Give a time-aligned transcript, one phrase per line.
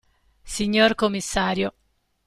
[0.41, 1.75] Signor commissario.